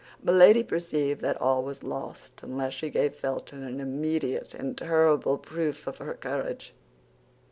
Milady 0.23 0.63
perceived 0.63 1.21
that 1.21 1.39
all 1.39 1.61
was 1.61 1.83
lost 1.83 2.41
unless 2.41 2.73
she 2.73 2.89
gave 2.89 3.13
Felton 3.13 3.61
an 3.61 3.79
immediate 3.79 4.55
and 4.55 4.75
terrible 4.75 5.37
proof 5.37 5.85
of 5.85 5.97
her 5.99 6.15
courage. 6.15 6.73